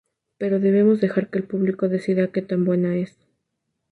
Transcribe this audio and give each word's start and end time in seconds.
Pero 0.39 0.59
debemos 0.59 0.99
dejar 0.99 1.29
que 1.29 1.37
el 1.37 1.43
público 1.47 1.87
decida 1.87 2.31
que 2.31 2.41
tan 2.41 2.65
buena 2.65 2.95
es. 2.95 3.15